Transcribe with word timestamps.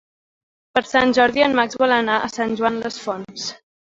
Per 0.77 0.81
Sant 0.91 1.11
Jordi 1.17 1.43
en 1.47 1.53
Max 1.59 1.77
vol 1.81 1.93
anar 1.97 2.15
a 2.21 2.31
Sant 2.37 2.57
Joan 2.63 2.81
les 2.87 2.99
Fonts. 3.03 3.45